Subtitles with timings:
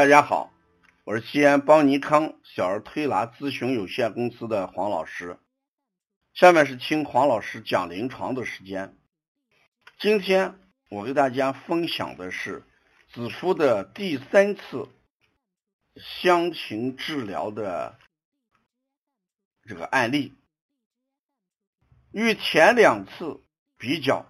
[0.00, 0.50] 大家好，
[1.04, 5.38] 我是西安邦尼康小儿推拿咨询有限公司的黄老师。
[6.32, 8.96] 下面是听黄老师讲临床的时间。
[9.98, 10.58] 今天
[10.88, 12.64] 我给大家分享的是
[13.12, 14.88] 子书的第三次
[15.96, 17.98] 香芹治疗的
[19.64, 20.34] 这个案例。
[22.10, 23.42] 与前两次
[23.76, 24.24] 比较，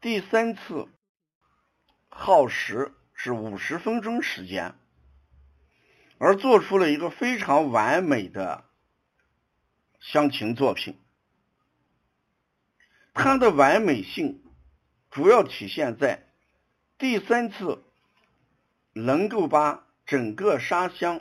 [0.00, 0.88] 第三次
[2.08, 4.74] 耗时是五十分钟时间，
[6.16, 8.64] 而做出了一个非常完美的
[9.98, 10.98] 香芹作品。
[13.12, 14.42] 它的完美性
[15.10, 16.30] 主要体现在
[16.96, 17.84] 第三次
[18.94, 21.20] 能够把整个沙箱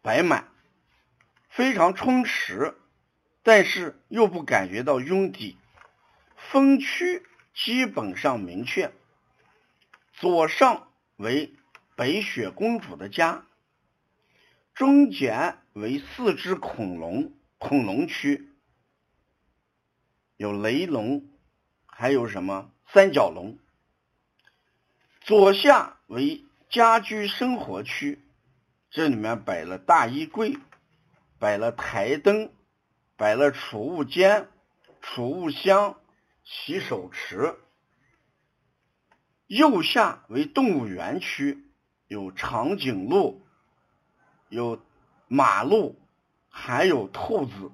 [0.00, 0.48] 摆满，
[1.48, 2.76] 非常充实。
[3.44, 5.56] 但是又不感觉到拥挤，
[6.36, 8.92] 分区基本上明确。
[10.12, 11.54] 左上为
[11.96, 13.46] 白雪公主的家，
[14.74, 18.52] 中间为四只恐龙，恐龙区
[20.36, 21.28] 有雷龙，
[21.86, 23.58] 还有什么三角龙。
[25.20, 28.24] 左下为家居生活区，
[28.90, 30.58] 这里面摆了大衣柜，
[31.38, 32.52] 摆了台灯。
[33.14, 34.48] 摆了储物间、
[35.00, 36.00] 储物箱、
[36.42, 37.54] 洗手池。
[39.52, 41.66] 右下为动物园区，
[42.06, 43.44] 有长颈鹿、
[44.48, 44.82] 有
[45.28, 46.00] 马鹿，
[46.48, 47.70] 还有兔子。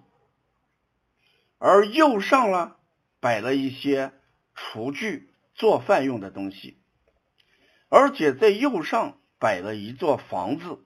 [1.58, 2.74] 而右上呢，
[3.20, 4.10] 摆了一些
[4.56, 6.76] 厨具、做饭用的东西，
[7.88, 10.84] 而且在右上摆了一座房子，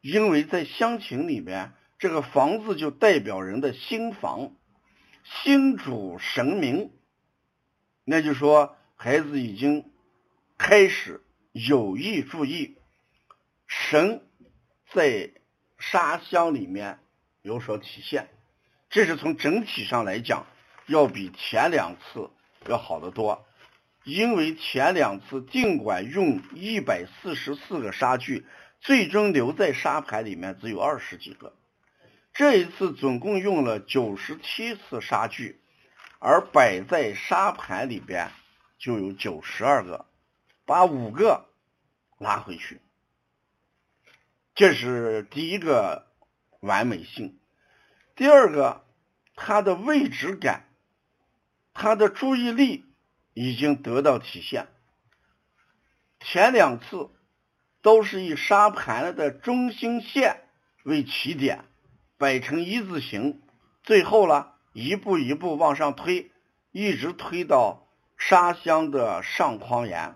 [0.00, 1.72] 因为在乡情里面。
[2.00, 4.56] 这个房子就代表人的心房，
[5.22, 6.90] 心主神明，
[8.04, 9.90] 那就说孩子已经
[10.58, 11.22] 开始
[11.52, 12.76] 有意注意
[13.66, 14.22] 神
[14.92, 15.30] 在
[15.78, 16.98] 沙箱里面
[17.40, 18.28] 有所体现，
[18.90, 20.44] 这是从整体上来讲
[20.84, 22.28] 要比前两次
[22.68, 23.46] 要好得多，
[24.04, 28.44] 因为前两次尽管用一百四十四个沙具，
[28.82, 31.54] 最终留在沙盘里面只有二十几个。
[32.34, 35.58] 这一次总共用了九十七次沙具，
[36.18, 38.30] 而摆在沙盘里边
[38.80, 40.06] 就有九十二个，
[40.64, 41.46] 把五个
[42.18, 42.80] 拉回去，
[44.54, 46.06] 这是第一个
[46.60, 47.38] 完美性。
[48.16, 48.84] 第二个，
[49.36, 50.64] 它的位置感，
[51.74, 52.86] 它的注意力
[53.34, 54.66] 已经得到体现。
[56.18, 57.10] 前两次
[57.82, 60.40] 都是以沙盘的中心线
[60.82, 61.64] 为起点。
[62.16, 63.40] 摆成一字形，
[63.82, 66.30] 最后呢，一步一步往上推，
[66.70, 67.89] 一直推到
[68.20, 70.14] 沙箱的上框沿。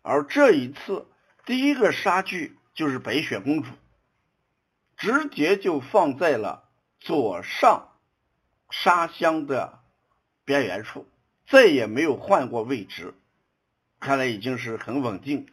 [0.00, 1.06] 而这一次，
[1.44, 3.68] 第一个沙具就是白雪公主，
[4.96, 6.68] 直接就放在了
[6.98, 7.92] 左上
[8.70, 9.78] 沙箱的
[10.44, 11.06] 边缘处，
[11.46, 13.14] 再也没有换过位置，
[14.00, 15.46] 看来已经是很稳定。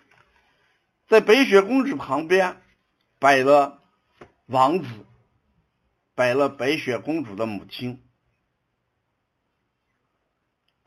[1.08, 2.62] 在白雪公主旁边
[3.20, 3.82] 摆了
[4.48, 4.88] 王子。
[6.14, 8.04] 摆了白雪公主的母亲，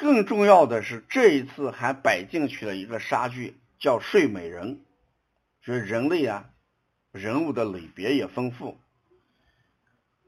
[0.05, 4.85] 更重要的是这一次还摆进去了一个杀具，叫睡美人。
[5.63, 6.51] 就是人类啊，
[7.11, 8.79] 人物的类别也丰富，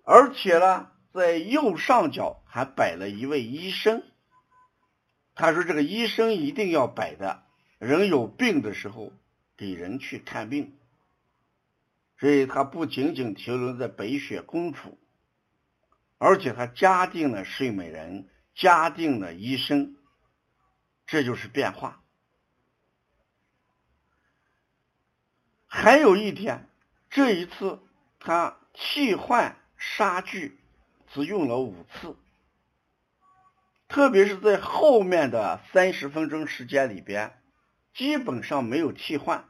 [0.02, 4.02] 而且呢，在右上角还摆了一位医生。
[5.34, 7.42] 他说：“这个医生一定要摆的，
[7.78, 9.12] 人有病的时候
[9.58, 10.74] 给人去看病。”
[12.18, 14.98] 所以，他不仅仅停留在白雪公主，
[16.16, 19.94] 而且他加定了睡美人，嘉定了医生，
[21.06, 22.02] 这就是变化。
[25.68, 26.68] 还有一点，
[27.08, 27.78] 这一次
[28.18, 30.58] 他替换杀具
[31.12, 32.16] 只用了五次，
[33.86, 37.40] 特别是在后面的三十分钟时间里边，
[37.94, 39.48] 基本上没有替换，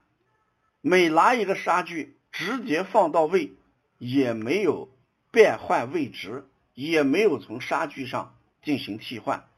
[0.83, 2.13] 每拿一个杀具。
[2.33, 3.55] 直接放到位，
[3.97, 4.95] 也没有
[5.31, 8.36] 变换位置，也没有从沙具上
[8.67, 9.49] 进行替换，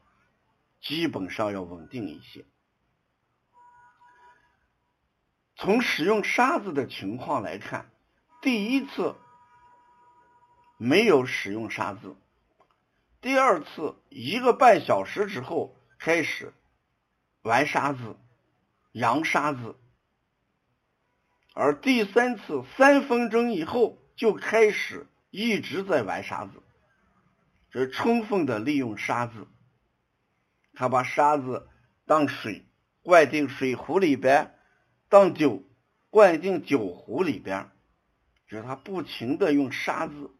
[0.79, 2.45] 基本上要稳定一些。
[5.55, 7.89] 从使用沙子的情况来看，
[8.39, 9.15] 第一次
[10.77, 12.15] 没有使用沙子，
[13.19, 16.53] 第二次一个半小时之后开始
[17.41, 18.15] 玩沙子、
[18.91, 19.75] 扬沙子。
[21.55, 26.61] 而第三次三分钟以后就开始一直在玩沙子，
[27.71, 29.47] 是充分的利用沙子，
[30.73, 31.67] 他把沙子
[32.05, 32.65] 当水
[33.01, 34.55] 灌进水壶里边，
[35.07, 35.63] 当酒
[36.09, 37.69] 灌进酒壶里边，
[38.47, 40.31] 就是他不停的用沙子，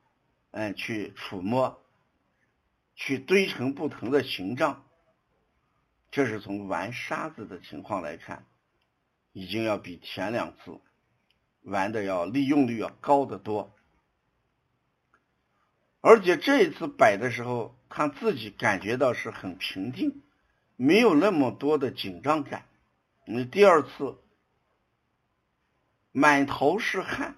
[0.51, 1.83] 嗯，去触摸，
[2.95, 4.85] 去堆成不同的形状。
[6.11, 8.47] 这是从玩沙子的情况来看，
[9.31, 10.81] 已经要比前两次
[11.61, 13.75] 玩的要利用率要高得多。
[16.01, 20.21] 而且这一次摆的时候，他自己感觉到是很平静，
[20.77, 22.63] 没有那么多的紧张感。
[23.25, 24.17] 你第二次
[26.13, 27.35] 满头是汗，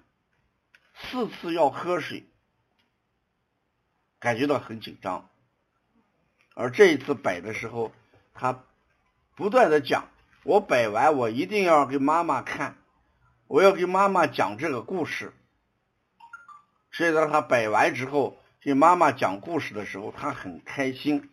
[0.94, 2.24] 四次要喝水，
[4.20, 5.28] 感觉到很紧张。
[6.54, 7.90] 而这一次摆的时候，
[8.32, 8.62] 他
[9.34, 10.08] 不断的讲
[10.44, 12.76] ：“我摆完，我一定要给妈妈看，
[13.48, 15.32] 我要给妈妈讲这个故事。”
[16.92, 18.38] 所以，当他摆完之后。
[18.62, 21.30] 给妈妈讲故事的时候，她很开心。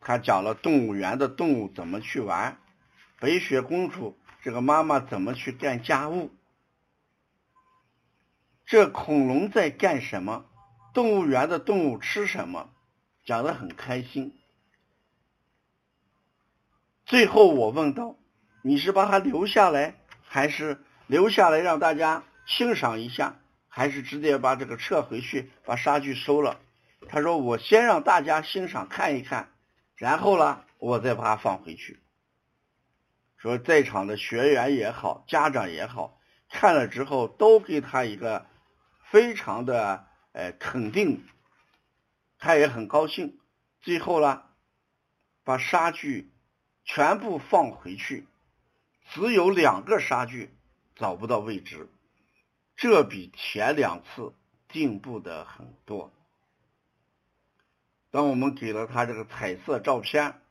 [0.00, 2.58] 他讲了动物园的动物怎么去玩，
[3.18, 6.30] 白雪公主这个妈妈怎么去干家务，
[8.66, 10.44] 这恐龙在干什么，
[10.92, 12.70] 动物园的动物吃什么，
[13.24, 14.38] 讲的很开心。
[17.06, 18.16] 最后我问道
[18.60, 23.36] ：“你是把它留下来，还是留下来让大家欣赏一下？”
[23.76, 26.60] 还是直接把这个撤回去，把沙具收了。
[27.08, 29.52] 他说：“我先让大家欣赏看一看，
[29.96, 31.98] 然后呢，我再把它放回去。”
[33.36, 38.46] 说在场的学员也好，家长也好，看了之后都给他一个
[39.10, 41.24] 非常的呃肯定，
[42.38, 43.40] 他也很高兴。
[43.80, 44.44] 最后呢，
[45.42, 46.32] 把沙具
[46.84, 48.28] 全部放回去，
[49.08, 50.54] 只有两个沙具
[50.94, 51.88] 找不到位置。
[52.84, 54.34] 这比前两次
[54.68, 56.12] 进步的很多。
[58.10, 60.42] 当我们给了他这个彩色照片，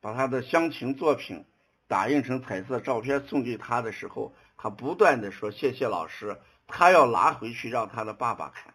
[0.00, 1.44] 把他的乡情作品
[1.86, 8.74] 打印成彩色照片送给他的时候，他不断的说谢谢老师，他要拿回去让他的爸爸看。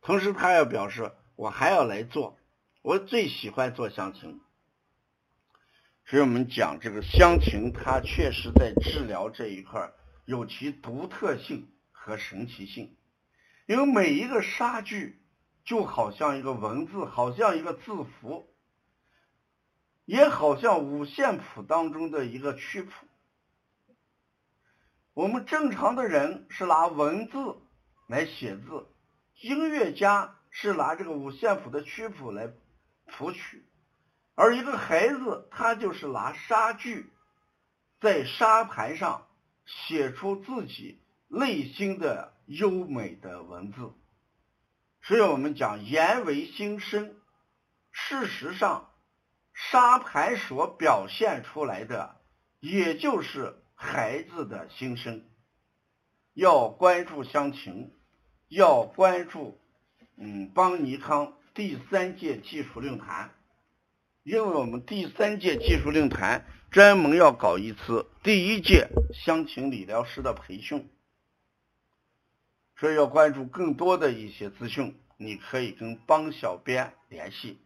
[0.00, 2.38] 同时，他要表示我还要来做，
[2.82, 4.40] 我最喜欢做乡情。
[6.06, 9.90] 所以我们讲这个乡情，它确实在治疗这一块。
[10.26, 11.66] 有其独特性
[12.02, 12.96] 和神奇性，
[13.66, 15.20] 因为每一个沙具
[15.64, 18.48] 就好像一个文字，好像一个字符，
[20.06, 22.90] 也好像五线谱当中的一个曲谱。
[25.12, 27.58] 我们正常的人是拿文字
[28.06, 28.88] 来写字，
[29.42, 32.50] 音乐家是拿这个五线谱的曲谱来
[33.04, 33.62] 谱曲，
[34.34, 37.12] 而一个孩子他就是拿沙具
[38.00, 39.26] 在沙盘上。
[39.86, 41.00] 写出自己
[41.32, 43.92] 内心的优美的文字，
[45.00, 47.14] 所以我们讲言为心声。
[47.92, 48.90] 事实上，
[49.54, 52.16] 沙盘所表现出来的，
[52.58, 55.24] 也就是孩子的心声。
[56.34, 57.92] 要关注乡情，
[58.48, 59.60] 要关注
[60.16, 63.32] 嗯邦尼康第三届技术论坛，
[64.24, 66.44] 因为我们第三届技术论坛。
[66.72, 70.88] 专门要搞一次第一届乡情理疗师的培训，
[72.80, 77.58] 所以要关注更多的一些资讯，你可以跟帮小编联系。